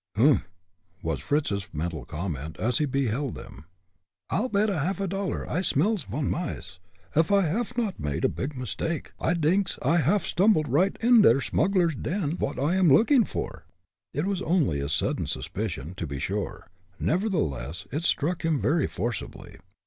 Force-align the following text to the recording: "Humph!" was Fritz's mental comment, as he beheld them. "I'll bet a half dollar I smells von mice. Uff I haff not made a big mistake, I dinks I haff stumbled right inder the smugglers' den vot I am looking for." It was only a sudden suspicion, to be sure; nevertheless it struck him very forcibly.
"Humph!" 0.15 0.49
was 1.03 1.19
Fritz's 1.19 1.69
mental 1.71 2.05
comment, 2.05 2.57
as 2.57 2.79
he 2.79 2.85
beheld 2.87 3.35
them. 3.35 3.65
"I'll 4.31 4.49
bet 4.49 4.67
a 4.67 4.79
half 4.79 4.97
dollar 5.07 5.47
I 5.47 5.61
smells 5.61 6.05
von 6.05 6.27
mice. 6.27 6.79
Uff 7.15 7.31
I 7.31 7.41
haff 7.43 7.77
not 7.77 7.99
made 7.99 8.25
a 8.25 8.27
big 8.27 8.57
mistake, 8.57 9.11
I 9.19 9.35
dinks 9.35 9.77
I 9.83 9.97
haff 9.97 10.25
stumbled 10.25 10.67
right 10.67 10.95
inder 11.03 11.35
the 11.35 11.41
smugglers' 11.41 11.93
den 11.93 12.35
vot 12.35 12.57
I 12.57 12.77
am 12.77 12.87
looking 12.91 13.25
for." 13.25 13.67
It 14.11 14.25
was 14.25 14.41
only 14.41 14.79
a 14.79 14.89
sudden 14.89 15.27
suspicion, 15.27 15.93
to 15.93 16.07
be 16.07 16.17
sure; 16.17 16.71
nevertheless 16.99 17.85
it 17.91 18.01
struck 18.03 18.43
him 18.43 18.59
very 18.59 18.87
forcibly. 18.87 19.57